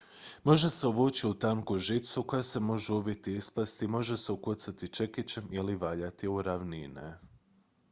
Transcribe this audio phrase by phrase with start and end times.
[0.43, 4.87] može se uvući u tanku žicu koja se može uviti i isplesti može se ukucati
[4.89, 7.17] čekićem ili valjati u ravnine